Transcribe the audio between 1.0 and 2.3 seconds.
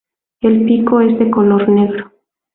de color negro.